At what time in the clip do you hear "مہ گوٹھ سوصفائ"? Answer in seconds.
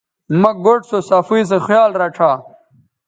0.41-1.41